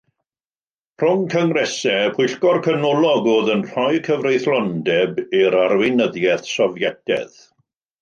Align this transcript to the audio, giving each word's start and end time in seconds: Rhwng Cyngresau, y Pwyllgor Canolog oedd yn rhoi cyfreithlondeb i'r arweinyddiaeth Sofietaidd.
Rhwng 1.03 1.25
Cyngresau, 1.33 1.99
y 2.13 2.15
Pwyllgor 2.15 2.59
Canolog 2.69 3.31
oedd 3.35 3.53
yn 3.59 3.63
rhoi 3.75 4.03
cyfreithlondeb 4.11 5.23
i'r 5.45 5.63
arweinyddiaeth 5.67 6.53
Sofietaidd. 6.57 7.43